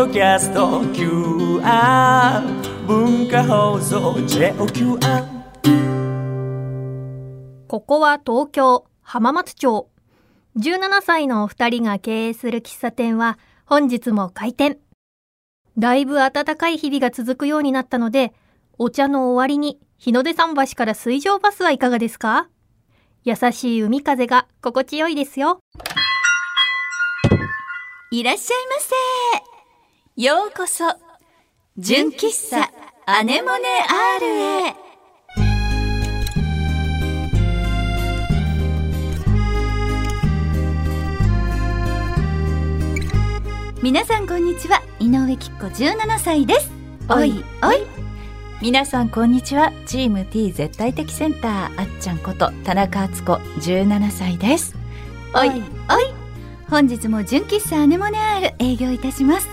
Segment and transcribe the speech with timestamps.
[0.00, 2.40] ドキャスト QR
[2.86, 5.26] 文化放送 JOQR
[7.68, 9.90] ここは東京浜松町。
[10.56, 14.78] 17歳のお二人が経営する喫茶店は本日も開店。
[15.76, 18.32] だいぶ暖かい日々が続くようになったので
[18.78, 22.48] お茶の終わりに日の出桟橋から水上バスはいかがですか？
[23.24, 25.60] 優しい海風が心地よいですよ。
[28.10, 29.49] いらっしゃいませ。
[30.22, 30.84] ようこそ、
[31.78, 32.70] 純喫茶
[33.06, 33.64] アネモネ
[34.18, 34.74] R へ。
[43.82, 46.70] 皆さんこんにちは、井上きっ子17歳です。
[47.08, 47.78] おいおい。
[48.60, 54.76] 皆さんこんにちはチーム T 絶対的センターあっちゃんこと田中敦子17歳です
[55.34, 55.62] おいおい。
[56.68, 59.48] 本日も純喫茶アネモネ R 営業いたします。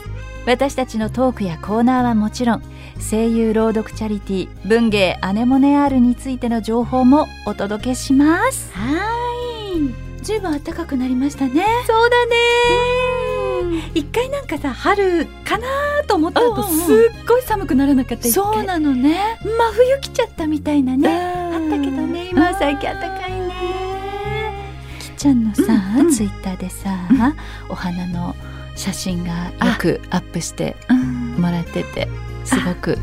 [0.47, 2.63] 私たちのトークやコーナーはもちろん
[3.11, 8.71] 声優朗読チャリティー文芸アネモネ R についての情報もお届けします。
[8.73, 10.23] はーい。
[10.23, 11.65] ずいぶん暖かくなりましたね。
[11.85, 12.35] そうだね。
[13.93, 15.67] 一回なんかさ春かな
[16.07, 19.37] と思ったうんうんとすっごい寒くならなかったそうなのね。
[19.43, 21.09] 真冬来ちゃったみたいなね。
[21.09, 22.29] ああったけどね。
[22.31, 23.51] 今は最近暖かいね。
[24.97, 25.63] きっちゃんのさ、
[25.97, 26.09] うんうん。
[26.09, 26.89] ツイッターでさ、
[27.67, 28.33] お花の
[28.77, 29.33] 写真が
[29.67, 31.35] よくアップしてうん。
[31.41, 32.07] もらってて
[32.45, 32.97] すごく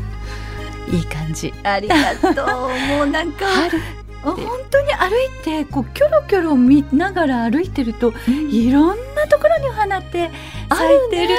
[0.91, 1.53] いい感じ。
[1.63, 2.45] ありがとう。
[2.97, 3.79] もうなんか春
[4.23, 4.35] 本
[4.71, 5.07] 当に歩
[5.39, 8.11] いてこうキョロキョロ見ながら歩いてると
[8.49, 10.31] いろんなところにお花って
[10.69, 11.35] 咲いてるね。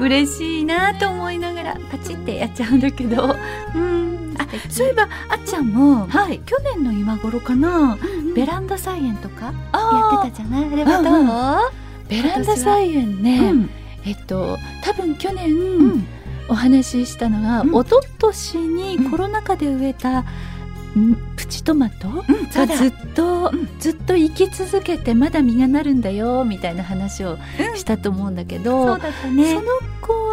[0.00, 3.36] 嬉しいなと思いながらパチってやっちゃうんだけど、
[3.74, 6.38] うん、あそういえばあっちゃんも、はい。
[6.46, 7.98] 去年の今頃かな、
[8.36, 9.50] ベランダ菜園とかや
[10.20, 10.72] ってたじゃない？
[10.72, 11.28] あれはどう、うん
[12.08, 13.70] ベランダ菜園ね、うん。
[14.04, 16.06] えっと多分去年、うん。
[16.48, 17.68] お話ししたのが、うん。
[17.68, 20.24] 一昨年にコロナ禍で植えた、ん
[21.36, 22.08] プチトマト
[22.54, 23.68] がずっと、うん。
[23.78, 27.38] ずっと生き続けてまだ実がなるんだよみたいな話を
[27.76, 29.54] したと思うんだけど、そね。
[29.54, 29.66] その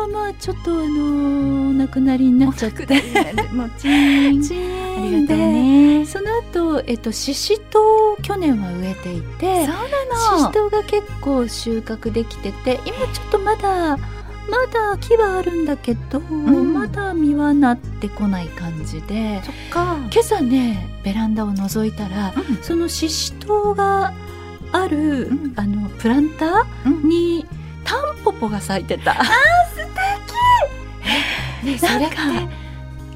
[0.08, 2.86] まあちょっとあのお亡くなりになっちゃって。
[3.54, 6.06] もうチーンチーンね。
[6.06, 7.84] その後えっとシシトウ
[8.14, 13.98] を去年は植えていてそうシシトウが結構収穫できてて今ちょっとまだ
[14.50, 16.74] まだ木はあるんだけど、ん。
[16.74, 19.98] まだ実はなってこない感じでそっか。
[20.12, 22.58] 今朝ねベランダを覗いたら、うん。
[22.62, 24.14] そのシシトウが
[24.72, 25.54] ある、うん。
[25.56, 26.94] あのプランタうん。
[27.02, 27.46] ーに
[27.86, 29.16] タンポポが咲いてた。
[31.64, 32.16] ねそれって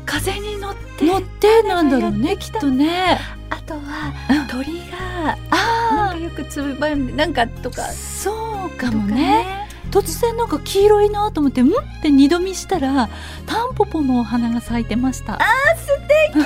[0.05, 3.19] 風に乗って乗ってなんだろうねきっとね。
[3.49, 9.67] あとはうん鳥があなんかよくつぶばんでなんかとかそうかともね。
[9.91, 11.71] 突然なんか黄色いなと思って「ん?」っ
[12.03, 13.09] て二度見したら
[13.47, 15.33] タンポポのお花が咲いてました。
[15.39, 16.45] なんかい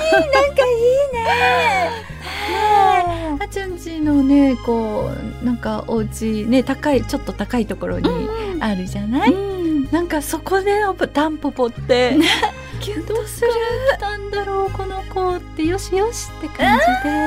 [1.12, 1.28] ね
[3.38, 8.08] あちゃんちのねこうなんかお家ね高いちょっと高いところに
[8.60, 9.36] あるじゃない、う
[9.86, 12.16] ん、なんかそこでのタンポポって、
[12.80, 13.50] キュンとする？
[14.28, 17.10] んだろうこの子ってよしよしって感じで。
[17.10, 17.20] いい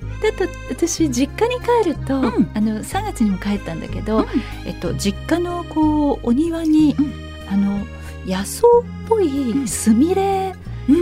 [0.00, 0.30] ね。
[0.30, 1.94] だって私実家に帰る？
[2.06, 4.26] と、うんあの3月にも帰ったんだけど、うん
[4.64, 7.12] えっと実家のこうお庭に、うん
[7.48, 7.84] あの
[8.26, 8.70] 野草っ
[9.06, 10.43] ぽいスミレ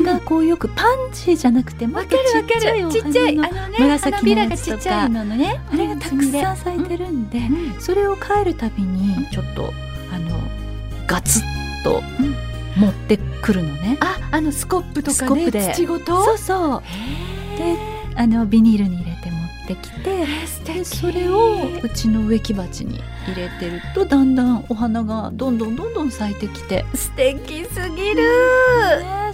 [0.05, 2.43] がこうよくパンジーじゃなくてもっとわかる。
[2.43, 7.81] わかちっちゃいおるちっちゃいあ花の紫のやつとかちっちゃいののねあれがたくさん咲いてるんで、うん。
[7.81, 9.73] それを帰るたびにちょっと
[10.13, 10.39] あの
[11.07, 11.43] ガツッ
[11.85, 12.35] とうん。
[12.75, 13.99] 持ってくるのね。
[14.01, 15.75] ああのスコップとかで。
[15.75, 16.25] 土ごと？
[16.25, 16.83] そうそう。
[17.59, 17.77] で
[18.15, 19.12] あのビニールに入れ
[19.65, 20.27] ってきて
[20.65, 28.23] でそれをうちの植木鉢に入れてるとだんだんお花がどんどんどんどん咲いてきて、素敵すぎる。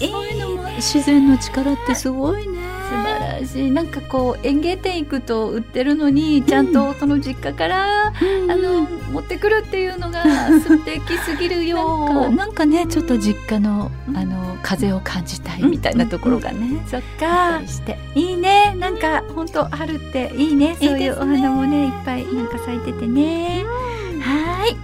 [0.01, 0.39] そうい
[0.79, 2.58] 自然の力ってすごいね。
[2.58, 2.58] 素
[2.89, 3.71] 晴らしい。
[3.71, 8.13] なんかこう園芸店行くと売ってるのにちゃんとその実家から、あ
[8.57, 10.25] の持ってくるっていうのが
[10.61, 12.09] 素敵すぎるよ。
[12.09, 17.59] なんかなんかねちょっと実家のあの風を感じたいみたいなところがね、そっか。
[17.61, 17.99] りして。
[18.15, 18.75] いいね。
[18.79, 20.77] なんか本当春っていいね。
[20.81, 23.65] そういうお花もねいっぱいなんか咲いててね。
[24.21, 24.77] はーい。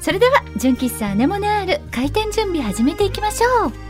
[0.00, 3.85] それでは純喫茶アネモネアール開店準備始めていきましょう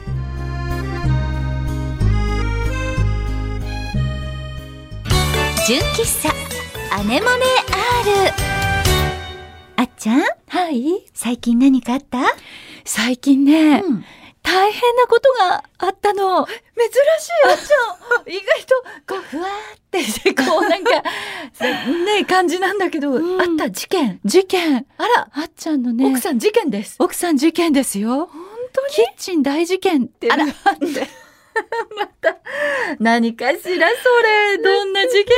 [5.67, 6.33] 純喫茶
[6.95, 7.43] アネモネ
[7.73, 8.43] アール。
[9.77, 11.05] あっちゃんはい？
[11.13, 12.19] 最近何かあった？
[12.85, 14.05] 最近ね、うん。
[14.43, 16.47] 大変なことがあったの。
[16.47, 16.61] 珍しい
[17.49, 18.33] あっちゃん。
[18.33, 20.91] 意外とこうふわーってして こうなんか
[22.05, 23.41] ね感じなんだけど、うん。
[23.41, 24.21] あった事件。
[24.25, 24.87] 事件。
[24.99, 26.07] あら、あっちゃんのね。
[26.07, 26.97] 奥さん事件です。
[27.01, 28.27] 奥さん事件ですよ。
[28.27, 28.29] 本
[28.73, 30.05] 当キッチン大事件。
[30.05, 30.39] ってあっ
[30.79, 31.09] て。
[31.97, 32.37] また
[32.99, 34.59] 何かしらそれ。
[34.63, 35.33] どんな事件か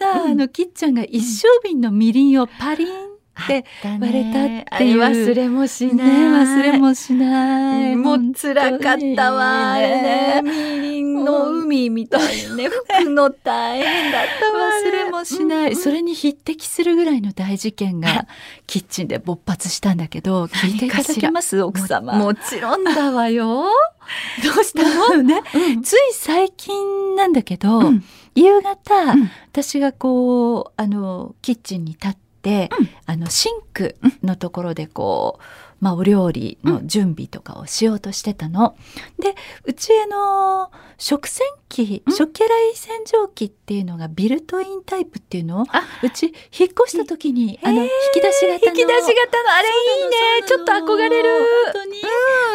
[0.00, 5.00] 前さ、うんあのキッチンが一升瓶のみりんをパリンってしら割れたっていう。
[5.00, 7.96] 忘れもしねない、忘れもしない。
[7.96, 10.42] もう辛かったわ、あれね。
[10.42, 10.50] み
[10.80, 14.70] りんの海みたいにね、吹くの大変だったわ。
[14.70, 15.76] 忘れもしない、うん。
[15.76, 18.26] それに匹敵するぐらいの大事件が
[18.66, 21.60] キッチンで勃発したんだけど聞いていただけます？
[21.62, 22.14] 奥様。
[22.14, 23.64] ももちろんだわよ。
[24.42, 24.82] どうした
[25.16, 25.22] の？
[25.22, 25.82] ね、うん。
[25.82, 28.04] つい最近なんだけど、うん。
[28.34, 29.30] 夕方、うん。
[29.50, 32.88] 私がこうあのキッチンに立って、うん。
[33.06, 35.42] あのシンクのところでこう、
[35.80, 38.76] まあ、お料理の準備とかをしようとしてたの。
[39.18, 39.34] で
[39.64, 42.12] うちあの食洗機、うん。
[42.12, 45.82] 食器洗い洗浄機っていうのがビルトインタイプっていうのをあ。
[46.02, 46.34] うち引っ
[46.70, 48.72] 越した時にあの引き出し型の。
[48.72, 49.50] 引き出し型の。
[49.50, 50.46] あれいいね。
[50.46, 51.30] ちょっと憧れる。
[51.64, 52.02] 本当に、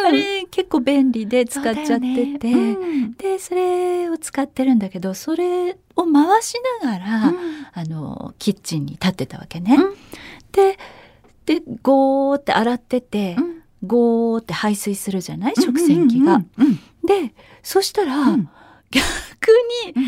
[0.06, 2.74] あれ結構便利で使っちゃってて、ね。
[2.74, 3.14] うん。
[3.14, 7.34] でそれを使ってるんだけどそれを回しながら、
[7.72, 9.74] あのキッチンに立ってたわけね。
[9.74, 9.94] うん。
[10.52, 10.78] で
[11.46, 13.62] でゴーって洗ってて、うん。
[13.86, 15.54] ゴーって排水するじゃない？
[15.56, 16.42] 食洗機が。
[17.04, 17.32] で
[17.62, 18.48] そしたら、うん。
[18.90, 19.04] 逆
[19.86, 20.04] にうん。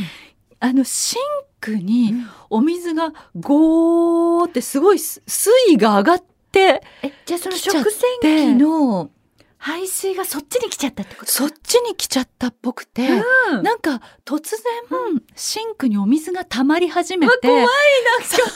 [0.61, 1.21] あのシン
[1.61, 2.27] クにうん。
[2.51, 9.11] お水がゴーってすごいす水位が上がってえじゃあその食洗機の
[9.59, 11.31] 排水がそっちに来ちゃったってこと？
[11.31, 13.09] そっちに来ちゃったっぽくて、
[13.51, 13.63] うん。
[13.63, 14.61] なんか突然、
[15.35, 17.67] シンクにお水が溜まり始めて怖い
[18.23, 18.45] それ。
[18.45, 18.51] が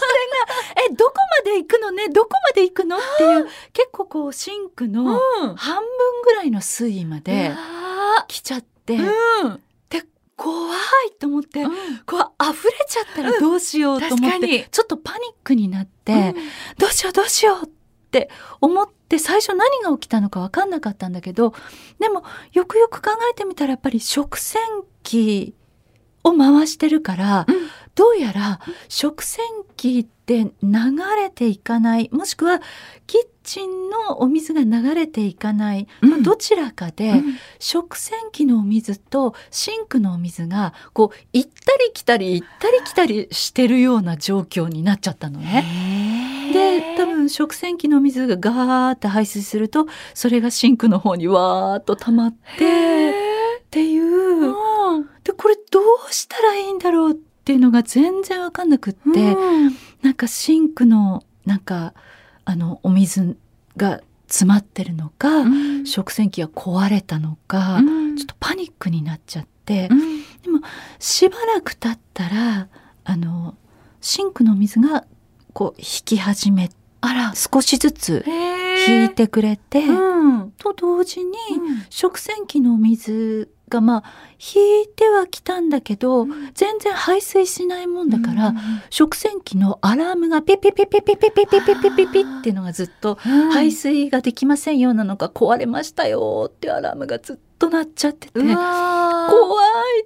[0.90, 1.14] えどこ
[1.44, 2.08] まで行くのね？
[2.08, 2.98] どこまで行くの？
[2.98, 5.54] っていう結構こうシンクのうん。
[5.56, 5.86] 半分
[6.24, 9.00] ぐらいの水位まであ来ちゃって、う
[9.48, 9.60] ん。
[9.90, 10.04] で
[10.36, 10.72] 怖
[11.08, 11.70] いと思って、うん。
[12.06, 16.34] こう溢れちゃったらどうしようと思って、ちょっとパニックになって、うん。
[16.78, 17.70] どうしようどうしようっ
[18.12, 21.54] て思って最初何が起きたのか分かんなかったんだけど
[21.98, 24.60] でもよくよく考えてみたらやっぱり食洗
[25.02, 25.54] 機
[26.24, 27.54] を回してるから、うん。
[27.94, 29.44] どうやら食洗
[29.76, 30.52] 機って流
[31.16, 32.60] れていかないもしくは
[33.06, 36.22] キッチンのお水が流れていかない、うん。
[36.22, 37.38] どちらかで、うん。
[37.58, 46.50] 食洗機のお水とシンクのお水がこう行ったり来たり行ったり来たりしてるような状況になっちゃったのね。
[46.52, 53.10] で多分食洗機の水がガーって排水するとそれがシンクの方にわーっと溜まって
[53.60, 54.54] っていう。
[55.24, 59.76] でこれどうしたらいいんだろうっていうのが全然わかんなくって、うん。
[60.02, 61.94] なんかシンクのなんか
[62.44, 63.36] あのお水
[63.76, 65.86] が詰まってるのか、うん。
[65.86, 68.16] 食洗機が壊れたのか、うん。
[68.16, 70.22] ちょっとパニックになっちゃって、うん。
[70.98, 72.68] しばらく経ったら
[73.04, 73.56] あの
[74.00, 75.04] シンクの水が
[75.52, 76.70] こう引き始め
[77.02, 77.32] あら。
[77.34, 79.92] 少しずつへ引いてくれて、う
[80.44, 80.50] ん。
[80.52, 81.36] と同時に
[81.90, 84.04] 食洗機の水がまあ
[84.38, 88.54] 引いてはきたんだけど、全然排水しないもんだから、
[88.90, 93.16] 食洗機のアラームがピピピピピピピピピピピピっていうのがずっと
[93.52, 98.54] 排水ができませんよなのか壊れましたよってアラームがずっと鳴っちゃってて怖い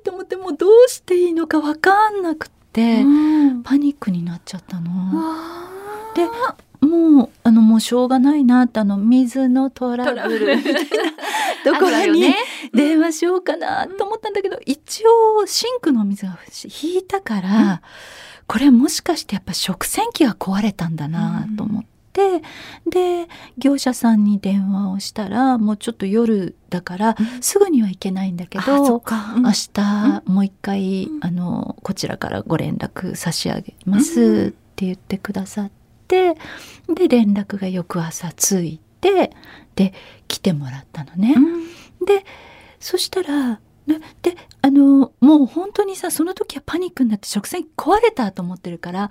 [0.04, 3.62] と思ってもうどうしていいのか分かんなくて、うん。
[3.62, 4.90] パニックになっちゃったの。
[6.14, 6.26] で
[6.86, 10.80] もうあのもうしょうがないなってあの水のトラブルみたいな
[11.64, 12.34] ところに
[12.72, 16.38] 電話しようかなと思ったんだけど、一応シンクの水が
[16.82, 17.82] 引いたから、
[18.46, 22.42] これもしかしてやっぱ食洗機が壊れたんだなと思って、
[22.88, 23.28] で
[23.58, 29.34] 業者さんに電話をしたらもうちょっと夜だから、すぐには行けないんだけどっか。
[29.36, 31.20] 明日もう一回、うん。
[31.22, 34.48] あのこちらからご連絡差し上げますうん。
[34.48, 36.36] って言ってくださってで
[37.08, 39.32] 連絡が翌朝ついて
[39.74, 39.92] で
[40.28, 41.34] 来てもらったのね。
[42.04, 42.24] で
[42.78, 49.08] そしたらねであのもう本当にさその時はパニックになって食洗機壊れたと思ってるから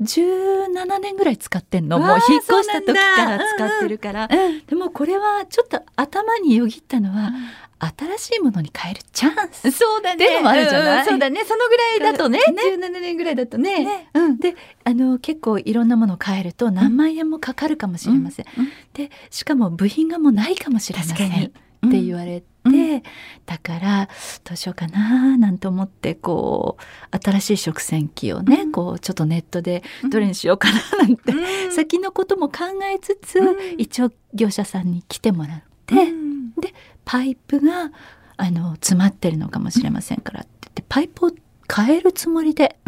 [0.00, 1.98] 17年ぐらい使ってんの。
[1.98, 4.28] もう引っ越した時から使ってるから。
[4.30, 4.64] うん。
[4.66, 7.32] でもこれはちょっと頭によぎったのは、
[7.78, 9.70] 新しいものに変えるチャンス。
[9.70, 10.24] そうだね。
[10.24, 10.98] っていうのもあるじゃない？
[11.00, 11.44] うんそうだね。
[11.44, 12.38] そのぐらいだとね。
[12.38, 12.44] ね
[12.76, 13.84] 17年ぐらいだとね。
[13.84, 14.38] ねうん。
[14.38, 18.46] であの結構いろんなものを変えると何万円もかかるかもしれません。
[18.58, 23.02] うんでしかも部品がもうないかもしれませんって言われて、うん
[23.46, 24.08] だから
[24.44, 35.94] どうしようかななんて思ってこう新しい食洗機をね、うんこうちょっとネットでどれにしようかななんて、うん先のことも考えつつ、うん一応業者さんに来てもらって。
[35.94, 36.28] うん
[36.60, 36.74] で
[37.08, 37.90] パイプが
[38.36, 41.30] あの詰まってるのかもしれませんからって言ってパイプを
[41.74, 42.78] 変えるつもりで、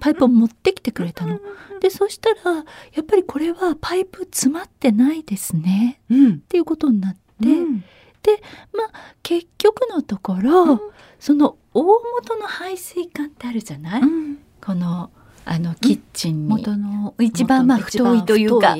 [0.00, 1.38] パイプを持ってきてくれたの。
[1.80, 2.62] でそしたらや
[3.00, 6.00] っぱりこれはパイプ詰まってないですね。
[6.10, 6.32] うん。
[6.32, 7.84] っていうことになって、うん。
[8.72, 14.38] まあ結局のところ、その大元の排水管ってあるじゃない、うん。
[14.60, 15.10] この
[15.44, 16.48] あのキッチンに。
[16.48, 18.76] 元の一番まあ太いというか。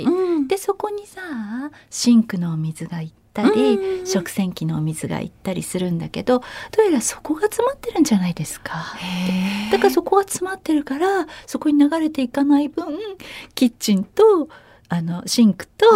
[0.49, 1.21] でそこにさ
[1.91, 4.07] シンクのお水が行ったり、うん。
[4.07, 6.45] 食洗機のお水が行ったりするんだけどど
[6.83, 8.97] うやらそこが詰まってるんじゃないですか。
[9.71, 12.87] だからそこが詰まってるからそこに流れていかない分
[13.55, 14.49] キッチンと
[14.89, 15.87] あのシンクと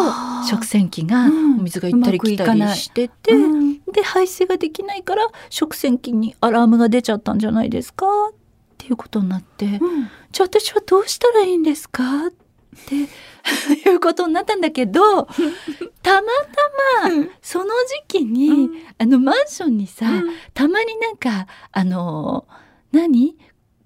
[0.49, 1.29] 食洗機が
[1.61, 3.81] 水が行ったり来たりしてて、うん。
[3.91, 8.33] で排水ができないから食洗機にアラームが出ちゃったんじゃないですかっ
[8.77, 9.79] ていうことになって、うん。
[10.31, 12.42] じゃあ私はどうしたらいいんですかって
[13.87, 15.27] いうことになったんだけど
[16.03, 16.29] たま
[17.03, 17.67] たまその
[18.09, 18.83] 時期に、うん。
[18.99, 20.35] あのマンションにさ、うん。
[20.55, 22.47] たまになんかあの
[22.93, 23.37] 何？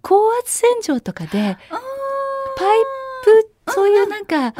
[0.02, 1.58] 高圧洗浄とかで
[2.56, 2.78] パイ
[3.24, 4.54] プそういうなんか、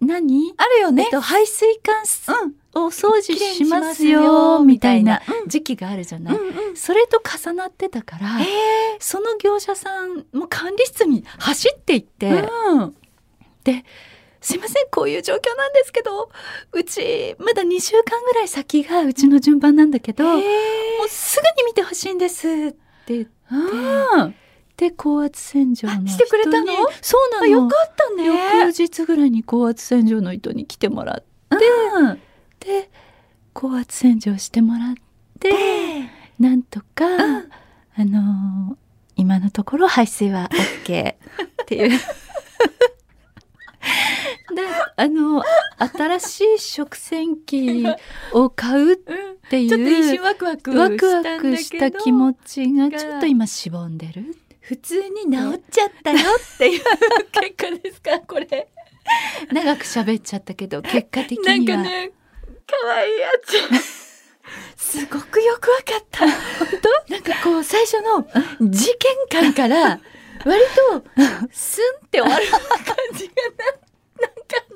[0.00, 0.54] 何？
[0.56, 1.04] あるよね。
[1.04, 2.04] えっと、排水管
[2.44, 2.62] うん。
[2.74, 6.76] を掃除しますよよみたいな時期があるじゃない、うんうん。
[6.76, 8.46] それと重なってたから、へ
[8.98, 12.96] その業者さんも管理室に走って行って、ーうん
[14.40, 16.28] すいませんこういう状況なんですけど
[16.72, 22.78] うちまだ2週間ぐらい先がうちの順番なんだけど、もうすぐに見てほしいんですって
[23.08, 23.30] 言って。
[23.50, 24.34] うん
[24.74, 26.72] で高圧洗浄してくれたの？
[27.02, 27.44] そうなの。
[27.44, 28.24] あよかったね。
[28.66, 32.18] 翌日ぐらいに高圧洗浄の人に来てもらっうん。
[32.58, 32.90] て
[33.52, 34.94] 高圧洗浄してもらっ
[35.38, 35.52] て
[36.40, 38.76] なんとか、あのー
[39.14, 40.48] 今のところ排水は
[40.84, 41.16] OK っ
[41.66, 42.00] ていう。
[44.96, 45.42] であの
[45.78, 47.84] 新しい食洗機
[48.32, 48.96] を買うっ
[49.50, 54.36] ていうちょっと一瞬ワクワクワクワクした気持ちがちょっと今しぼんでる。
[54.60, 56.82] 普通に治っちゃったよっていう
[57.32, 58.68] 結果ですかこれ。
[59.52, 62.12] 長く喋っちゃったけど結果的なんには、かね
[62.66, 64.02] 可愛いやつ。
[64.76, 66.26] すごくよくわかった。
[66.28, 66.68] 本
[67.08, 67.12] 当？
[67.12, 68.24] なんかこう最初の
[68.70, 70.00] 事件感から
[70.44, 71.04] 割と
[71.50, 72.60] スンって終わる感
[73.14, 73.81] じがななんか何とも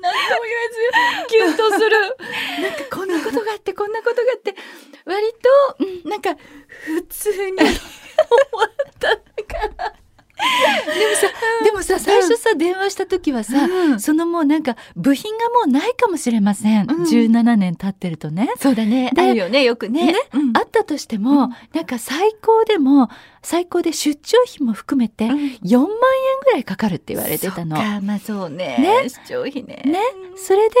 [0.07, 1.91] 言えずキュンとする。
[2.61, 4.55] なんかこんなことがあってこんなことがあって
[5.05, 5.25] 割
[6.03, 6.35] となんか
[6.85, 9.21] 普通に終わったか
[9.77, 9.93] ら
[10.37, 11.27] でもさ
[11.63, 13.99] でもさ最初さ電話した時はさ、うん。
[13.99, 17.03] そのもうなんか部品がもうないかもしれません、うん。
[17.03, 18.49] 17年経ってるとね。
[18.57, 19.11] そうだね。
[19.13, 20.13] であるよねよくね。
[20.13, 20.57] ねうん。
[20.57, 23.09] あったとしても、なんか最高でも
[23.49, 25.39] 最高で出張費も含めて4うん。
[25.39, 25.47] 万
[25.79, 25.87] 円
[26.43, 27.77] ぐらいかかるって言われてたの。
[27.77, 28.77] そっかまあそうね。
[29.05, 29.09] ね。
[29.09, 29.83] 出張費ね。
[29.85, 29.99] ね。
[30.35, 30.75] それで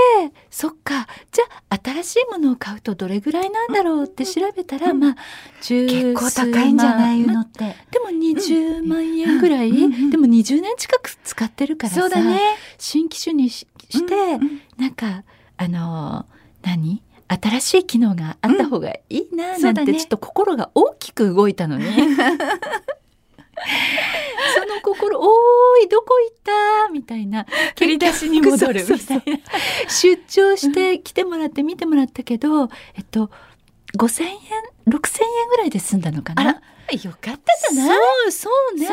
[0.49, 1.07] そっか。
[1.31, 4.99] じゃあ新しいものを買うとどれぐらいなんだろうって調べたら、うん。
[4.99, 5.15] まあ
[5.61, 7.73] 十結構高いんじゃないのって。
[7.89, 12.37] でも20万円ぐらい、でも20年近く使ってるからさそうだね。
[12.77, 14.33] 新機種にしして、うん。
[14.33, 14.61] うん。
[14.77, 15.23] なんか
[15.55, 17.01] あのー何？
[17.27, 22.01] 新しい機能があった方がいいななんてちょっと心が大きく動いたのに、 そ
[24.65, 26.35] の心「おーいどこ行っ
[26.85, 27.45] た?」みたいな。
[27.77, 28.85] 振り出しに戻る。
[28.87, 29.23] みたいな
[29.89, 33.29] 出張して来てもらって見てもらったけど、えっと
[33.97, 34.31] 5,000円
[34.87, 36.61] 6,000円ぐらいで済んだのかな？
[36.93, 37.97] よかったじゃない？
[37.97, 38.87] そうそうね。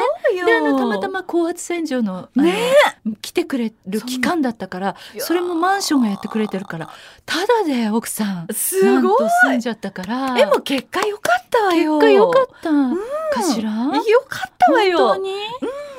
[0.44, 2.74] であのたまたま高圧洗浄のね。
[3.20, 6.88] 来てくれる期間だったからそれもマンションがやってくれてるから
[7.26, 11.98] ただで奥さんすなんごいと住んじゃったからでも結果良かったわよ。
[11.98, 12.70] 結果良かった。
[13.34, 13.90] かしら、よ
[14.28, 14.98] かったわよ。
[14.98, 15.34] 本当に、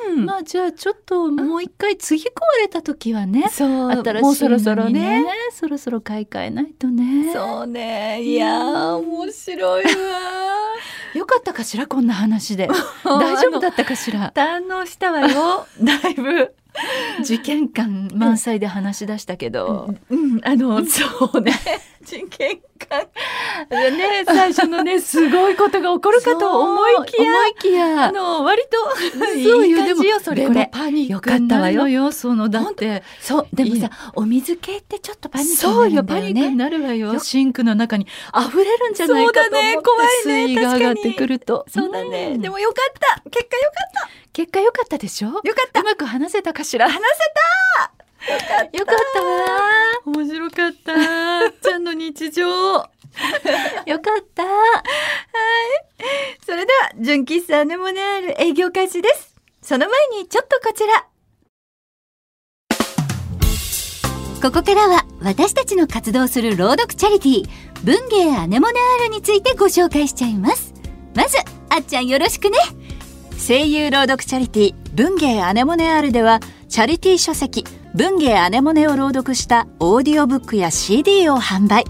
[0.10, 0.26] うん。
[0.26, 2.30] まあじゃあちょっともう一回次壊
[2.62, 3.92] れた時はねそう。
[3.92, 5.24] 新しいのにもうそろそろね。
[5.52, 7.32] そろそろ買い替えないとね。
[7.34, 8.22] そうね。
[8.24, 9.92] いやー面白いわ
[11.16, 12.68] よかったかしらこんな話で。
[13.04, 14.32] 大丈夫だったかしら。
[14.36, 15.66] 堪能したわよ。
[15.82, 16.54] だいぶ
[17.24, 21.54] 事件感満載で話し出したけど、うんあのそうね。
[22.06, 23.00] 事件感
[23.98, 28.04] ね最初のね すごいことが起こるかと思いきや思いきや。
[28.10, 28.96] あの割と
[29.44, 30.48] そういいよでもそれで。
[30.48, 32.12] これもパニッよクかったわよ。
[32.12, 36.20] そのだってそうでもいさお水系ってちょっとパニックそうよになるんだよね。
[36.20, 37.14] パニックになるわよ。
[37.14, 37.20] よ。
[37.20, 41.66] シンクの中に溢れるんじゃないかと思ってそうだね怖いね水位が上がってくると。
[41.70, 42.42] そうだね、ん。
[42.42, 43.30] でもよかった。
[43.30, 45.32] 結果よかっ結果良かったでしょ？
[45.42, 45.80] たよかった。
[45.80, 46.90] うまく話せたかしら？
[46.92, 47.08] 話よか
[48.36, 48.78] った。
[48.78, 49.38] よかったわ。
[50.08, 50.92] 面白かった。
[50.94, 52.44] あっちゃんの日常。
[52.76, 52.84] よ
[54.02, 54.44] かった。
[56.46, 59.34] それでは純喫茶アネモネアール営業開始です。
[59.62, 61.06] その前にちょっとこちら。
[64.42, 67.50] ここからは私たちの活動する朗読チャリティー
[67.86, 70.74] 文芸アネモネアールについてご紹介しちゃいます。
[71.16, 71.38] まず
[71.70, 72.58] あっちゃんよろしくね
[73.38, 77.64] 声優朗読チャリティ文芸アネモネアールではチャリティ書籍
[77.94, 81.86] 文芸アネモネを朗読したオーディオブックや CD を販売。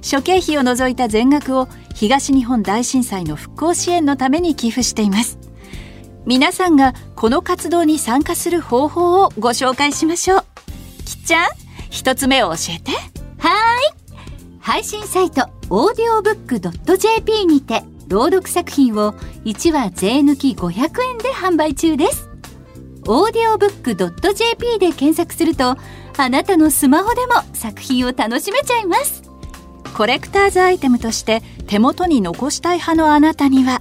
[0.00, 5.38] 諸経費を除いた全額を東日本大震災の復興支援のために寄付しています。
[6.24, 10.44] 皆さんがこの活動に参加する方法をご紹介しましょう。
[11.04, 11.48] きっちゃん
[11.90, 12.92] 一つ目を教えて。
[12.92, 13.48] はーい。
[14.60, 19.14] 配信サイトオーディオブック .jp にて朗読作品を
[19.46, 22.28] 1話税抜き500円で販売中です。
[23.08, 23.94] オーディオブック
[24.34, 25.76] .jp で検索すると
[26.18, 29.22] あなたのスマホでも作品を楽しめちゃいます。
[29.96, 33.80] コレクターズアイテムとして手元に残したい派のあなたには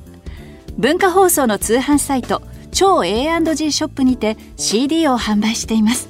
[0.78, 6.10] 文化放送の通販サイト超 A&G ショップにて CD を販売しています。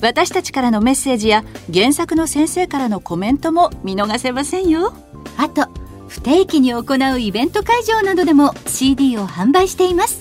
[0.00, 4.94] 私たちからのメッセージや原作の先生からのコメントも見逃せませんよ。
[5.36, 6.80] あと不定期に行
[7.14, 10.20] うイベント会場などでも CD を販売しています。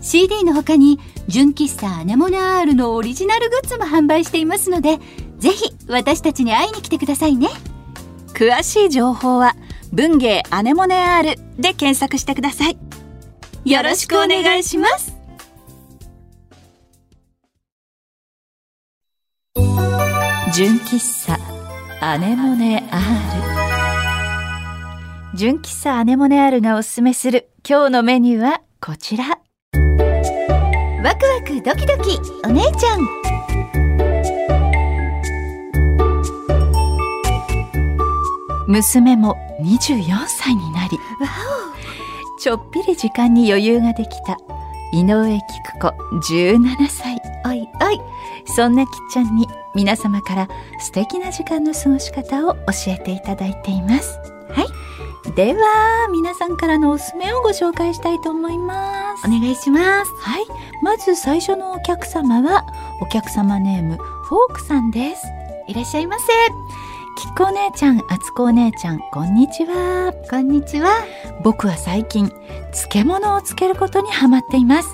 [0.00, 4.98] CD の他に純喫茶アネモネアールのオリジナルグッズも販売していますので
[5.38, 7.48] ぜひ私たちに会いに来てくださいね。
[8.34, 9.54] 詳しい情報は
[9.92, 12.78] 文芸アネモネアールで検索してください。
[13.64, 15.14] よろしくお願いします。
[20.52, 21.38] 純喫茶
[22.00, 23.63] アネモネアール。
[25.36, 29.24] 純喫茶アネモネアールがおすすめする今日のメニューはこちら。
[29.24, 33.00] ワクワクドキドキお姉ちゃん。
[38.68, 41.28] 娘も24歳になりわ
[42.38, 44.36] ちょっぴり時間に余裕ができた。
[44.92, 45.88] 井上菊子
[46.30, 47.20] 17歳。
[47.44, 48.00] おおいおい。
[48.46, 50.48] そんなきっちゃんに皆様から
[50.78, 54.16] 素敵な時間の過ごし方を教えていただいています。
[54.50, 54.83] はい
[55.36, 59.26] では皆さんからのおすすめをご紹介したいと思います。
[59.26, 60.12] お願いします。
[60.20, 60.46] はい。
[60.80, 62.64] まず最初のお客様は
[63.00, 65.26] お客様ネームフォークさんです。
[65.66, 66.24] いらっしゃいませ。
[67.16, 70.12] きっこお姉ちゃんあつこお姉ちゃんこんにちは。
[70.30, 71.04] こんにちは。
[71.42, 72.30] 僕は最近
[72.72, 74.88] 漬物をつけることにハマっています。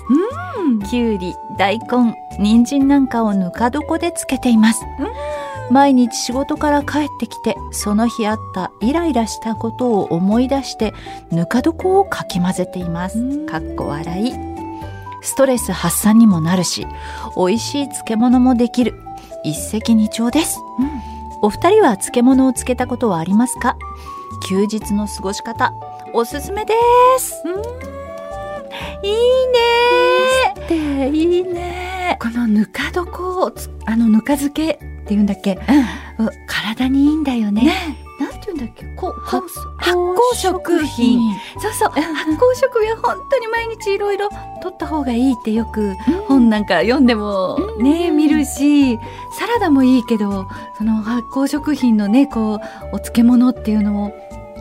[0.57, 0.79] うん。
[0.79, 4.83] きゅうり大根人参なんかをぬか床でつけています
[5.71, 10.93] 毎日仕事から帰ってきてその日あったイライラしたことを思い出して
[11.31, 13.19] ぬか床をかき混ぜています。
[13.19, 13.45] うん。
[13.45, 14.33] かっこ笑い。
[15.21, 16.85] ストレス発散にもなるし
[17.37, 18.93] 美味しい漬物もできる。
[19.43, 20.59] 一石二鳥です。
[21.41, 23.77] お二人は漬物をつけたことはありますか？
[24.47, 25.73] 休日の過ごし方
[26.13, 26.73] おすすめで
[27.17, 27.43] す
[29.03, 29.13] いい
[30.69, 35.59] ねでいいねこのぬか床をつあのぬか漬けっていうんだっけ、う
[36.47, 37.97] 体にいいんだよね。
[38.19, 38.85] なんていうんだっけ？
[38.95, 39.41] こうこう
[39.77, 41.33] 発酵食品。
[41.59, 41.89] そうそう。
[41.89, 44.29] 発酵食品は本当に毎日いろいろ
[44.61, 45.95] 取った方がいいってよく
[46.27, 48.17] 本なんか読んでもね、うん。
[48.17, 48.97] 見るし
[49.37, 52.59] サラダもいいけどその発酵食品のねこう
[52.93, 54.13] お漬物っていうのも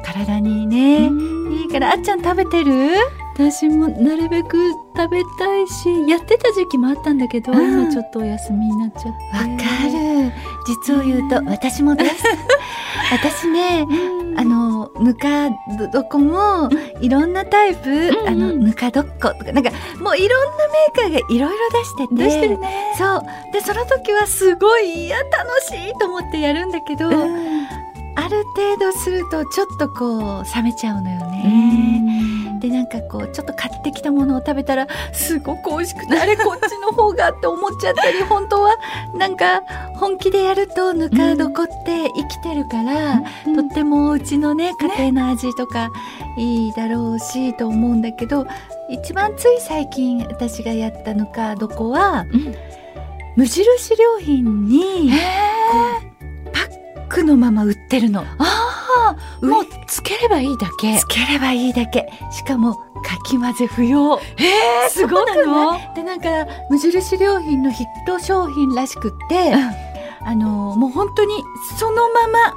[0.03, 1.11] 体にね、
[1.55, 2.95] いいからあっちゃん食べてる？
[3.35, 7.83] 私もなるべく食べたいしやってた時期もあったんだけど、うん。
[7.83, 9.09] 今ちょっとお休みになっちゃって。
[9.09, 9.49] わか
[9.89, 10.33] る。
[10.67, 12.25] 実を言うと私もです。
[13.13, 13.87] 私ね
[14.37, 15.49] あのぬか
[15.93, 16.69] 床も
[17.01, 22.95] いろんなタイプ、んあのぬか床とかなんかもういろんなメーカーがいろいろ出してて出してるね。
[22.99, 23.23] そう。
[23.53, 32.30] でその時はすごいいや楽しいと思ってやるんだけど、ある程度するとちょっとこう冷めちゃうのよね。
[32.61, 38.77] でなんかこうちょっと買ってきたものを食べたらすごく美味しくてあれこっちの方がって思っちゃったり本当は。
[39.15, 39.63] なんか
[39.97, 43.21] 本気でやるとぬか床って生きてるから、
[43.55, 45.91] とってもうちのね家庭の味とか
[46.39, 48.47] いいだろうしと思うんだけど
[48.91, 52.55] 一番つい最近私がやったぬか床は、うん。
[53.37, 55.13] 無印良品に
[56.53, 58.23] パックのまま売ってるの。
[58.39, 59.80] ああもうつ
[60.17, 60.99] ければいいだけ。
[60.99, 62.11] つければいいだけ。
[62.33, 64.21] しかもかき混ぜ不要。
[64.39, 66.29] えすごくそうなないでなんか
[66.69, 69.55] 無印良品のヒット商品らしくって、
[70.23, 71.33] あのもう本当に
[71.79, 72.55] そのまま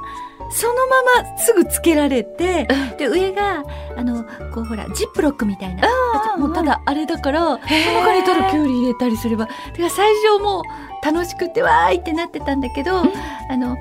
[0.50, 2.66] そのまますぐつけられて、
[2.98, 3.64] で上が
[3.96, 5.88] あのこうほらジップロックみたいな。
[6.36, 8.00] もうただあれだからそのへー。
[8.00, 9.46] 中にただきゅうり入れたりすれば。
[9.46, 10.64] だから最初もう
[11.04, 13.12] 楽しくてわーいってなってたんだけど、うん。
[13.50, 13.76] あの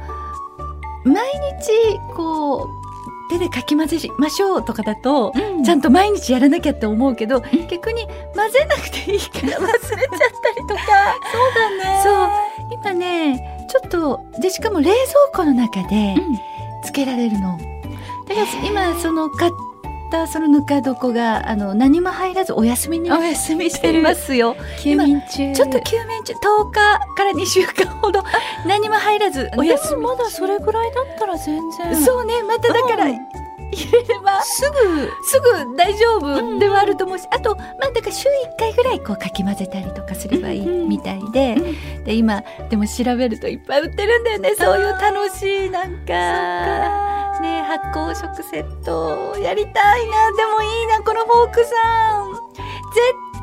[1.04, 1.16] 毎
[1.60, 2.83] 日こう
[3.30, 5.34] 手でかき混ぜましょうとかだと、
[5.64, 10.82] ちゃんとと毎日やらなきゃって思うけど、逆に混ぜなくていいから忘れちゃったりとか。
[11.32, 12.02] そうだね。
[12.04, 12.30] そう。
[12.72, 14.96] 今ねちょっとでしかも冷蔵
[15.34, 16.16] 庫の中で
[16.84, 17.58] つけられるの。
[18.28, 19.52] だから今その買っ
[20.14, 24.56] たそのぬか床があの何も入らずお休みにお休みしてますよ。
[24.80, 25.54] 休眠中。
[25.54, 26.74] ちょっと休眠中10日
[27.16, 28.24] から2週間ほど
[28.68, 31.96] 何も入らずお休みまだそれぐらいだったら全然。
[31.96, 40.90] そうねまただからうん入れればすぐすぐ大丈夫ではあると思うし、あとまあだから週1回ぐらいこうかき混ぜたりとかすればいいうんうん。
[40.90, 41.56] みたいで、
[42.06, 44.56] で今でも調べるといっぱい売ってるんだよね。
[44.56, 47.14] そういう楽しいなんか。
[47.42, 50.32] ね発酵食セットやりたいな。
[50.38, 52.32] でもいいなこのフォークさん。
[52.32, 52.64] 絶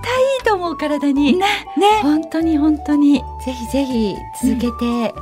[0.03, 1.37] 対いいと思う体に。
[1.37, 1.47] ね。
[1.77, 2.01] ね。
[2.03, 3.23] 本当に本当に。
[3.45, 5.15] ぜひぜひ続けて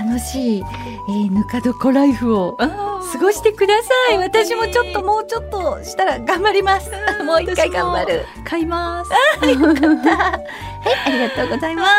[0.00, 0.62] 楽しい、
[1.08, 4.18] えーぬか床ライフを過ごしてください。
[4.18, 6.90] 私もちょっともうちょっとしたら頑張ります。
[7.24, 8.24] もう一回頑張る。
[8.44, 9.10] 買います。
[9.40, 11.90] はいありがとうございます。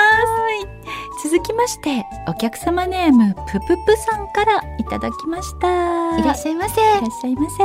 [1.24, 6.18] 続きましてお客様ネームぷぷぷさんからいただきました。
[6.18, 6.82] いらっしゃいませ。
[6.82, 7.58] いらっしゃいませ。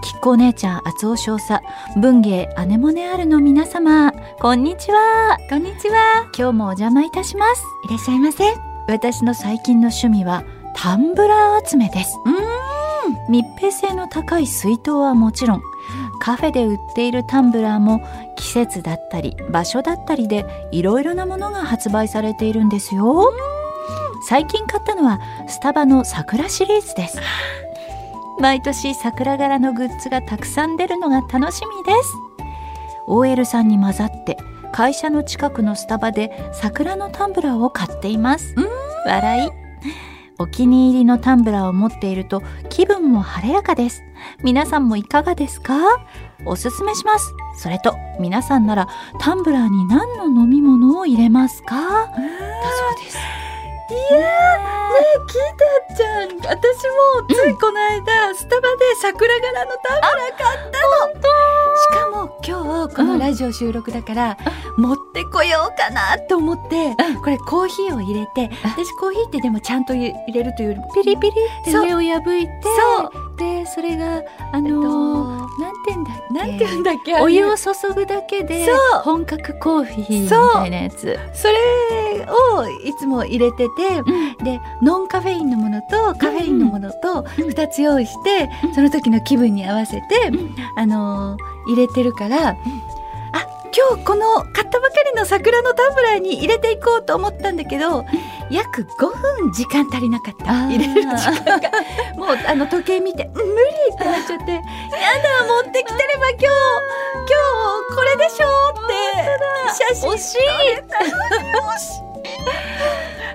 [0.00, 1.62] きっこお姉ちゃん厚尾少佐。
[1.96, 4.12] 文芸アネモネアルの皆様。
[4.40, 5.38] こんにちは。
[5.48, 6.28] こんにちは。
[6.36, 7.62] 今日もお邪魔いたします。
[7.84, 12.16] いらっしゃいませ私の最近の趣味はタンブラー集めです。
[13.28, 15.62] 密閉性の高い水筒はもちろん
[16.20, 18.00] カフェで売っているタンブラーも
[18.36, 23.30] 季節だったり場所だったりでいろいろなものが発売されているんですよ。
[24.26, 27.18] 最近買ったのはスタバの桜シリーズです。
[28.40, 32.14] 毎年桜柄のグッズがたくさん出るのが楽しみです。
[33.06, 34.38] OL さんに混ざって
[34.78, 38.54] 会社の近くのスタバで桜のタンブラーを買っています。
[39.04, 39.50] 笑い。
[40.38, 44.04] お気に入りのタンブラーを持っていると気分も晴れやかです。
[44.44, 45.74] 皆さんもいかがですか？
[46.46, 47.34] おすすめします。
[47.56, 48.86] それと皆さんなら
[49.18, 51.74] タンブラーに何の飲み物を入れますか？
[51.74, 53.18] だそうです
[53.90, 54.24] いやーね
[55.16, 56.28] え聞いたちゃん。
[56.28, 56.52] 私
[56.88, 61.28] もついこの間、スタバで桜柄のタンブラー買ったの。
[61.80, 64.36] しかも今日このラジオ収録だから、
[64.76, 71.84] 持ってこようかなと思って、これコーヒーを入れて、私コーヒーってでもちゃんと入れるというよりもピリピリってそう。
[71.86, 78.66] 上を破いてそうでそれがあえっとなんて言うんだっけなんて言うんだっけお湯をを注ぐだけで
[79.02, 81.18] 本格コーヒーみたいなやつ。
[81.32, 84.02] それをいつも入れてて、
[84.44, 88.74] でノンカフェインのものとカフェインのものと2つ用意して、うん。
[88.74, 90.54] その時の気分に合わせて、うん。
[90.76, 92.56] あのー入れてるから、あ
[93.76, 98.04] 今日この買ったばかりの桜のタンブラーに入れていこうと思ったんだけど、
[98.50, 99.06] 約5
[99.42, 100.68] 分時間足りなかった。
[100.68, 101.70] 入れる時間が
[102.16, 104.62] もうあの時計見てうん 無理ってなっちゃってやだ
[105.46, 107.36] 持ってきてれば今日今
[107.90, 110.38] 日これでしょって写真惜しい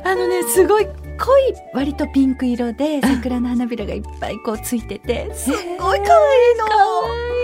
[0.06, 5.00] あのねすごい濃い割とピンク色で桜の花びらがいっぱいこうついて。
[5.00, 6.00] てすっごい。
[6.00, 7.43] 可愛いの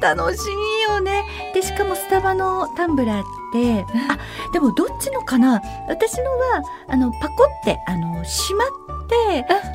[0.00, 1.24] 楽しいよね。
[1.54, 4.18] でしかもスタバのタンブラーってあ
[4.52, 5.60] でもどっちのかな？
[5.88, 9.01] 私のはあのパコってあの閉まって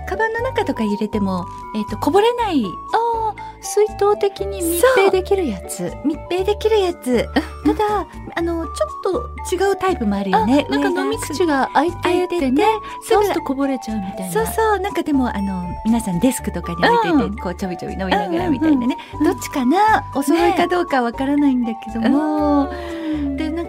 [0.08, 1.46] カバンの中とか入れても、
[1.76, 5.92] えー、とこぼれないあー水筒的に密閉できるやつ。
[6.06, 7.28] 密閉できるやつ。
[7.66, 10.66] ただあのちょっと違うタイプもあるよね。
[10.70, 12.66] なんか飲み口が開いててててね
[13.02, 14.32] そうするとこぼれちゃうみたいな。
[14.32, 14.80] そうそう。
[14.80, 17.36] なんかでもあの皆さんデスクとかに置いてて、うん。
[17.36, 20.06] こうちょびちょび飲みながらみたいなね、うんどっちかな？
[20.16, 22.70] お揃いかどうかわからないんだけども、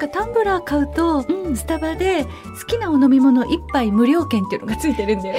[0.08, 1.56] タンブラー買うと、うん。
[1.56, 2.30] スタバで好
[2.66, 5.36] きなお飲み物一杯無料券っていうのがついてるんだよ。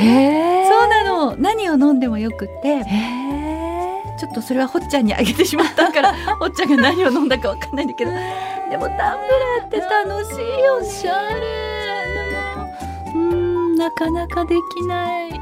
[0.70, 1.36] そうなの。
[1.38, 2.86] 何を飲んでもよくって。
[4.20, 8.12] ちょっとそれはほっちゃんにあげてしまったから ほっちゃんが何を飲んだかわかんないんだけど。
[8.12, 11.48] でもタンブラーって楽しいよおしゃれ
[13.16, 15.32] うーんなかなかできない。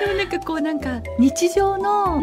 [0.00, 2.20] でもなんかこうなんか日常の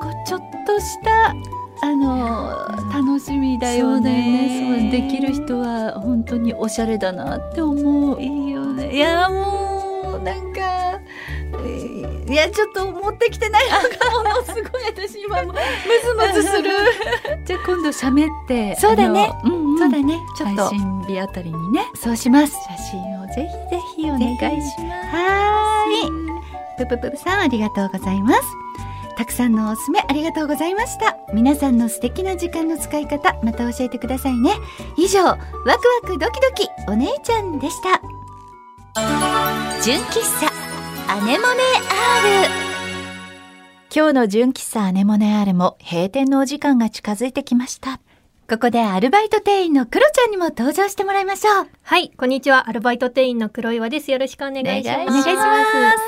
[0.00, 1.34] こうちょっとした
[1.82, 4.00] あの楽しみだよね。
[4.00, 4.80] そうだよね。
[4.80, 8.20] そうできる人は本当におしゃれだなって思う。
[8.20, 8.94] いいよね。
[8.94, 10.60] いやもうなんか。
[10.60, 15.58] えーいやちょっと持ってきてないのがものすごい私今もム
[16.32, 16.70] ズムズする。
[17.46, 19.32] じゃあ今度喋ってそうだね。
[19.44, 19.78] うんうん。
[19.78, 20.20] そうだね。
[20.36, 20.64] ちょっと。
[20.64, 21.86] 配信日あたりにね。
[21.94, 22.54] そうします。
[22.68, 25.16] 写真をぜひぜひお願いします。
[25.16, 26.36] はーい。
[26.76, 28.42] ぷぷぷぷさんありがとうございます
[29.16, 31.16] たくさんのおすすめありがとうございました。
[31.32, 34.52] 皆さんの素敵な時間の使い方また教えてくださいね。
[34.96, 38.00] 以上ワクワクドキドキお姉ちゃんでした。
[39.82, 40.52] 純喫茶
[41.12, 41.62] アネモネ
[42.48, 42.50] R
[43.94, 48.00] 今日の純喫茶アネモネアールも閉店のお時間が近づいてきました。
[48.48, 51.68] ここでアルバイト店員のクロちゃんにも登場してもらいましょう。
[51.82, 52.68] はい、こんにちは。
[52.68, 54.12] アルバイト店員の黒岩です。
[54.12, 55.02] よろしくお願いします。
[55.02, 55.64] お願いしま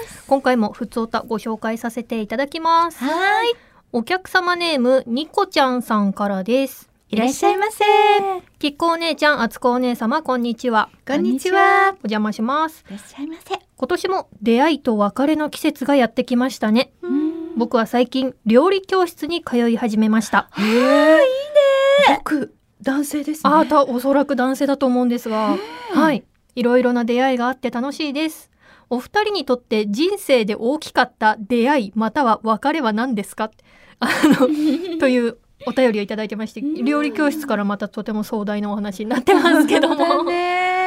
[0.07, 3.03] す今回もふつおたご紹介させていただきます。
[3.03, 3.55] はい。
[3.90, 6.88] お客様ネーム、ニコちゃんさんからです。
[7.09, 7.85] いらっしゃいませ。
[8.61, 10.90] きっこお姉ちゃん、あつこお姉様、こんにちは。
[11.09, 11.88] こんにちは。
[11.94, 12.85] お邪魔します。
[12.88, 13.59] いらっしゃいませ。
[13.77, 16.92] 今年も出会いと別れの季節がやってきましたね。
[17.03, 17.57] うん。
[17.57, 20.48] 僕は最近、料理教室に通い始めました。
[20.57, 21.78] へえ、いいね。
[22.17, 23.51] 僕男性ですね。
[23.53, 25.57] あーた、おそらく男性だと思うんですが、
[25.93, 26.25] はい。
[26.55, 28.51] いろいろな出会いがあって楽しいです。
[28.91, 33.51] お二人にとって人生で大きかった出会いまたは別れは何ですか？
[34.01, 34.49] あの、
[34.99, 40.23] というお便りをいただいてまして、料理教室からまたとても壮大なお話になってますけども。
[40.25, 40.78] ね。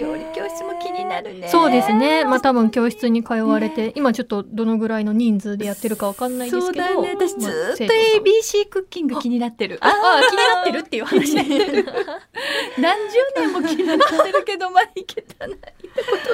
[0.00, 1.48] 料理教室も気になるね。
[1.48, 2.24] そうですね。
[2.24, 6.84] まあ多分教室に通われて、今ちょっとどのぐらいの人数でやってるかわかんないですけど。
[6.86, 7.14] そうだね。
[7.14, 9.78] 私まあずーっと ABC クッキング気になってる。
[9.82, 11.34] ああ、気になってるっていう話。
[11.36, 15.58] 何十年も気になってるけど、まあいけたない。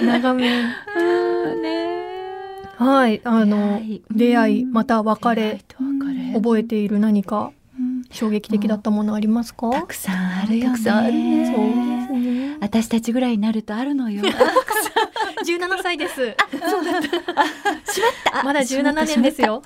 [0.03, 0.63] 長め。
[0.97, 2.07] うんね。
[2.77, 3.21] はい。
[3.25, 5.61] あの、出会い、また別れ。
[6.35, 9.71] 覚えている何かうん衝撃的だったものありますか？
[9.71, 10.71] たくさんあるよね。
[10.71, 11.96] たくさんあるねそう。
[12.61, 14.23] 私たちぐらいになるとあるのよ。
[15.45, 16.15] 17歳です。
[16.15, 16.31] し
[18.01, 18.43] まった。
[18.43, 19.63] まだ17年ですよ。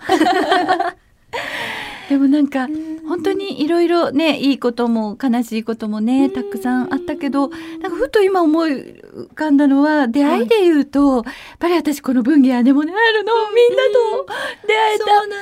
[2.08, 2.66] でもなんか
[3.06, 11.24] 本当にいろいろねいいことも悲しいこともねたくさんあったけどなんかふと今思い浮かんだのは出会いで言うと、やっ
[11.60, 13.32] ぱり私この文芸姉もねあるの。
[13.52, 14.26] みんなと
[14.66, 15.32] 出会えた、だって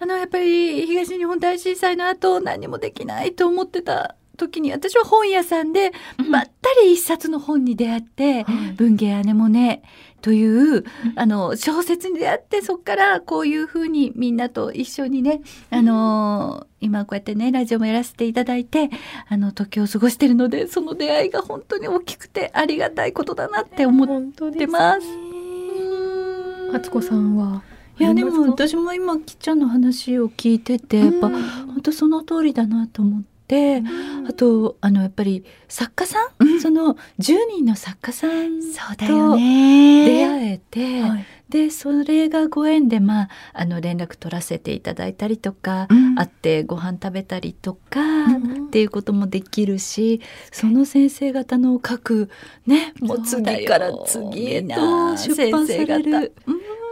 [0.00, 5.92] あのやっぱり東日本大震災の後何もできないと思ってた時に私は本屋さんで
[6.30, 6.50] ばった
[6.82, 8.44] り一冊の本に出会って
[8.76, 9.82] 「文芸姉もね」
[10.22, 10.84] という
[11.16, 18.90] あの小説に出会ってそこからこういうふうにみんなと一緒にねあの今こうやってねラジオもやらせていただいて
[19.28, 25.06] あの時を過ごしてるのでその出会いが本当に大きくてありがたいことだなって思ってます。
[26.74, 27.62] あつこさんは？
[27.98, 33.31] いやでも私も今きっちゃんの話を聞いててやっぱ本当その通りだなと思って、
[34.28, 40.04] あとあのやっぱり作家さん、その10人の作家さんそうだよね。
[40.06, 41.26] 出会えて、はい。
[41.48, 46.12] でそれがご縁でまああの連絡取らせていただいたりとか、うん。
[46.14, 52.30] 会ってご飯食べたりとか、んっていうこともできるしその先生方の書く
[52.66, 56.34] ねもう次から次へとな出版される、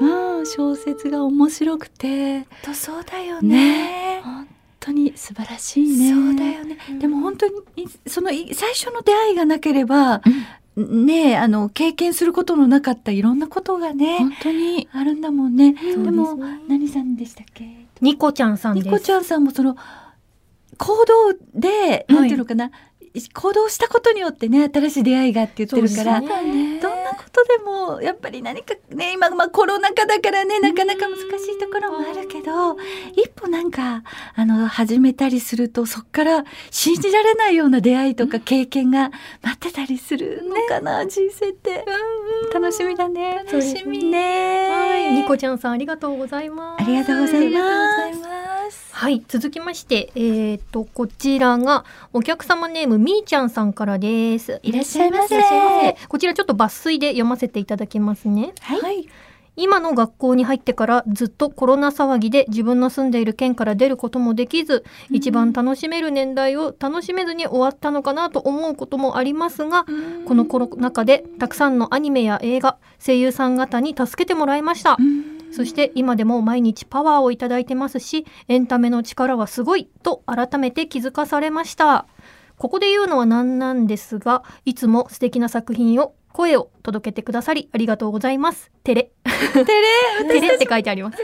[0.00, 2.46] うん、小説が面白くて。
[2.62, 4.20] とそうだよね。
[4.24, 4.46] 本
[4.80, 6.12] 当に素晴らしいね。
[6.12, 7.52] そうだよねでも本当に
[8.06, 10.22] そのい最初の出会いがなければ、
[10.76, 15.74] ねあの経験することのなかったいろんなことがね本当にあるんだもんね。
[15.74, 17.64] でもですね何さんでしたっけ？
[18.00, 18.84] ニコちゃんさんです。
[18.86, 19.76] ニコちゃんさんもその
[20.78, 22.70] 行動で、なんていうのかな
[23.34, 32.76] 行動したことによってね新しい出会いがって言ってるから、そうですねどんなことでもやっぱり何かね今まあコロナ禍だからねなかなか難しいところもあるけど
[33.12, 34.02] 一歩なんか
[34.34, 39.10] あの始めたりするとそこから信じられないような出会いとか経験が
[39.42, 41.84] 待ってたりするのかな、人生って、
[42.52, 43.42] 楽しみだね。
[43.44, 44.04] 楽しみ。
[44.04, 44.68] ね。
[44.68, 46.82] はい、ニコちゃんさんありがとうございます。
[46.82, 47.58] ありがとうございま
[48.70, 48.90] す。
[48.92, 54.60] はい、続きまして、えー、と、こちらが、お客様ネーム、みーちゃんさんからです。
[54.62, 55.34] いらっしゃいませ。
[55.34, 56.06] いらっしゃいませ。
[56.06, 58.52] こちらちょっと抜粋で読ませていただきますね。
[58.60, 59.08] はい
[59.56, 69.84] 今の学校に入ってからずっとコロナ騒ぎで自分の住んでいる県から出ることもできず、一番楽しめる年代を楽しめずに終わったのかなと思うこともありますが、
[70.26, 74.96] このコロナ禍でたくさんのアニメや映画、声優さん方に助けてもらいました。
[75.52, 82.06] そして今でも毎日パワーをいただいてますし、エンタメの力はすごいと改めて気づかされました。
[82.56, 88.70] ここで言うのは何なんですが、いつも素敵な作品を、声を届けてくださりありがとうございます。
[88.84, 89.12] テレ。
[89.24, 89.64] テレ
[90.28, 91.18] テレって書いてあります。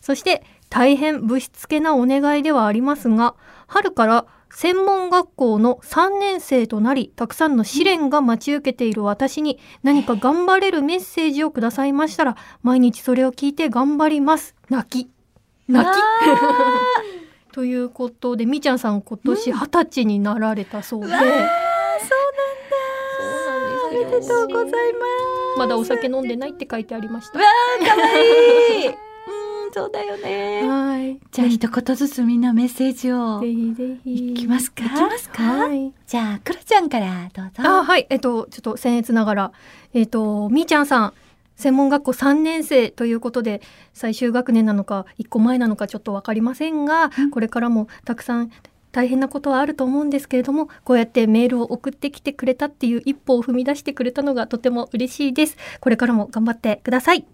[0.00, 14.54] そして大変ぶしつけなお願いではありますが、春から専門学校の3年生となり、たくさんの試練が待ち受けている私に何か頑張れるメッセージをくださいましたら、毎日それを聞いて頑張ります。
[14.68, 15.10] 泣き。
[15.68, 15.94] 泣き。
[17.52, 21.06] ということで、みちゃんさん今年二十歳になられたそうで。
[21.06, 21.28] そうなん
[23.92, 24.70] おめでとうございま
[25.54, 27.38] すまだお酒飲んでないって書いてありました。
[27.38, 28.94] わーかわいいうん
[29.72, 31.18] そうだよねはい。
[31.30, 34.32] じゃあ一言ずつみんなメッセージをぜひぜひ。
[34.32, 34.84] いきますか？
[34.84, 35.42] いきますか？
[35.42, 35.92] はい。
[36.06, 38.06] じゃあクロちゃんからどうぞあ、はい。
[38.08, 39.52] えっと、ちょっと僭越ながら、
[39.94, 41.12] えっと、みーちゃんさん、
[41.56, 43.60] 専門学校3年生ということで、
[43.92, 48.50] 最終学年なのか、1個前なのかちょっとわかりませんが、これからもたくさん
[48.92, 55.56] 大変なことはあると思うんですけれどもこうやってメールを送ってきてくれたっていう一歩を踏み出してくれたのがとても嬉しいです。
[55.80, 57.24] これからも頑張ってください。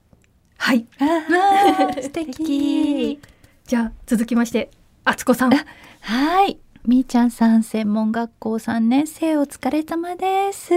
[0.57, 0.87] はい。
[2.01, 3.21] 素敵。
[3.67, 4.71] じゃあ続きまして
[5.05, 5.51] あつこさん。
[5.51, 6.59] はい。
[6.87, 10.73] みーちゃんさん、専門学校3年生お疲れ様です。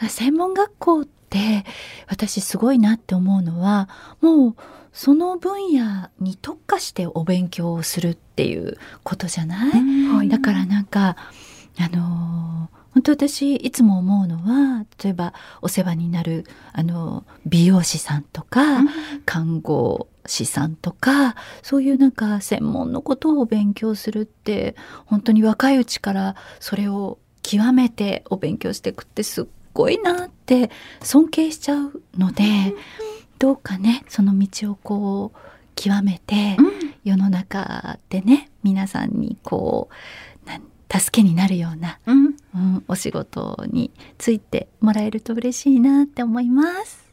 [0.00, 1.64] あ専門学校って
[2.08, 3.88] 私すごいなって思うのは、
[4.20, 4.56] もう
[4.92, 9.70] その分野に特化してお勉強をするっていうことじゃない、
[10.08, 10.28] はい。
[10.28, 11.16] だからなんか、
[11.78, 18.80] あのー本当私いつも思うのは例えばお世話になるあの美容師さんとか、
[19.24, 24.76] 看護師さんとかそういうなんか専門のことを勉強するって
[25.06, 30.70] 本当に若いうちからそれを極めてお勉強していくってすっごいなって
[31.02, 32.44] 尊敬しちゃうので、
[33.42, 35.38] どうかねその道をこう
[35.74, 36.56] 極めて、
[37.02, 39.88] 世の中でね皆さんにこ
[40.46, 42.36] う助けになるような、うん。
[42.54, 47.10] うん、お仕事についてもらえると嬉しいなって思います。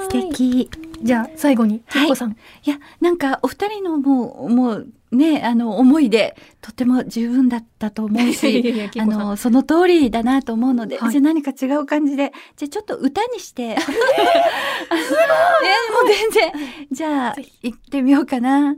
[0.00, 0.70] 素敵。
[1.02, 2.34] じゃあ最後にきっこさん、い
[2.70, 11.10] やなんかお二人のもうもうねあの思いでとても十分だったと思うし あのその通りだなと思うので、はい。
[11.10, 13.62] じゃあ何か違う感じでじゃあちょっと歌にして。
[13.76, 13.86] えー、も
[16.04, 16.52] う全然。
[16.90, 18.76] じゃあ行ってみようかな。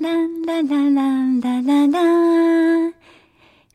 [0.00, 0.76] ランラララ
[1.24, 2.88] ンラララ。
[2.88, 2.94] ン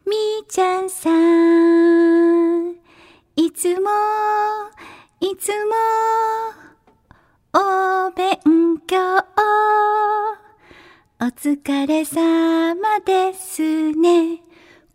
[0.05, 2.75] みーちゃんさん。
[3.36, 3.89] いつも
[5.19, 5.73] いつも
[7.53, 8.38] お勉
[8.88, 8.97] 強
[11.19, 14.39] お疲れ様ですね。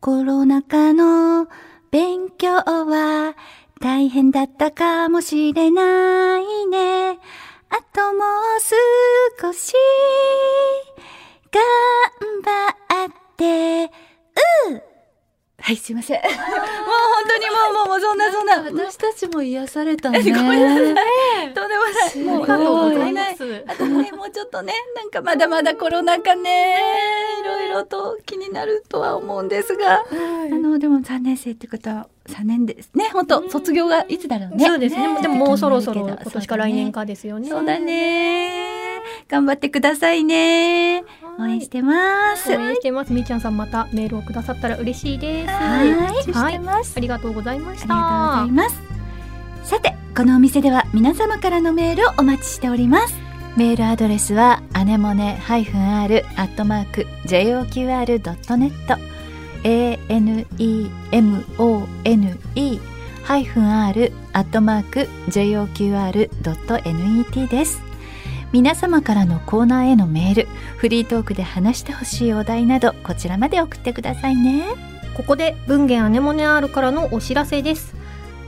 [0.01, 1.49] コロナ禍の
[1.91, 3.35] 勉強は
[3.81, 7.19] 大変だったかもしれないね。
[7.71, 8.61] あともう
[9.41, 9.73] 少し
[11.51, 11.61] 頑
[12.45, 13.91] 張って、
[14.71, 14.93] うー
[15.63, 16.21] はい、すいません。
[16.23, 16.45] もう本
[17.29, 18.63] 当にもう、もう、もう、そんな、そんな。
[18.63, 20.19] 私たちも癒されたね。
[20.33, 21.07] ごめんなさ
[21.45, 21.55] い。
[21.55, 22.11] とんでもない。
[22.11, 23.25] すごいもう、ありがとうございま。
[23.35, 26.77] すあとね、もうちょっとね、なんかまだまだコロナ禍ね、
[27.41, 30.05] いろいろと気になるとは思うんですが、あ
[30.55, 33.11] の、でも3年生ってことは3年ですね。
[33.13, 34.65] 本当卒業がいつだろうね。
[34.65, 38.63] そうですねでももうそろそろ今年か来年かですよねそうだね。
[39.29, 41.05] 頑張ってくださいね。
[41.39, 42.51] 応援してます。
[42.51, 46.95] 応援してますみーちゃんさんまたメールをくださったら嬉しいですはい、はいしてます。
[46.97, 48.92] ありがとうございましありがとうございます。
[49.65, 53.15] さて、このお店では皆様からのメールをお待ちしております。
[53.57, 59.13] メールアドレスはアネモネ -r アットマーク JOQR.net
[61.13, 62.81] anemone
[63.23, 67.81] ハイフン r アットマーク JOQR.net です。
[68.53, 74.65] 皆様からのコーナーへのメールフリートークで話してほしいお題などこちらまで送ってくださいね。
[75.17, 78.02] ここで文芸アネモネ R からのお知らせです。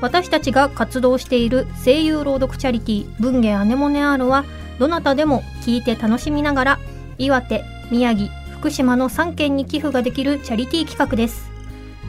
[0.05, 4.45] 私たちが活動している声優朗読チャリティー文芸アネモネ R は
[4.79, 6.79] どなたでも聞いて楽しみながら
[7.17, 11.51] 岩手、宮城、福島の3県に寄付ができるチャリティー企画です。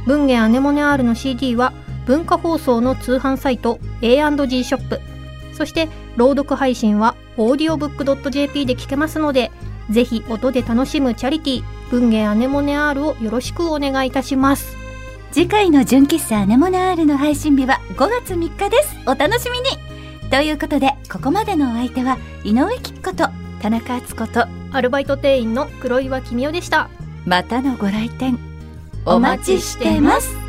[0.06, 1.72] 文芸アネモネ R の CD は
[2.06, 5.00] 文化放送の通販サイト A&G ショップ
[5.54, 9.52] そして朗読配信は audiobook.jp で聞けますので
[9.90, 14.85] ぜひ音で楽しむチャリティー文芸アネモネ R をよろしくお願いいたします。
[15.36, 18.96] 次回の純喫茶アネモネ R の配信日は5月3日です。
[19.06, 19.66] お楽しみに
[20.30, 23.28] ということで、ここまでのお相手は井上貴子と
[23.62, 26.90] 田中敦子とアルバイト店員の黒岩君代でした
[27.26, 28.40] またのご来店
[29.06, 30.45] お待ちしてます。